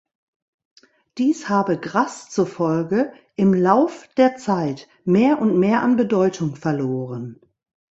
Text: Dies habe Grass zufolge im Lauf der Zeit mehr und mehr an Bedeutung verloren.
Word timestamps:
Dies 1.19 1.47
habe 1.47 1.77
Grass 1.79 2.27
zufolge 2.31 3.13
im 3.35 3.53
Lauf 3.53 4.09
der 4.17 4.35
Zeit 4.35 4.87
mehr 5.05 5.37
und 5.39 5.59
mehr 5.59 5.83
an 5.83 5.95
Bedeutung 5.95 6.55
verloren. 6.55 7.39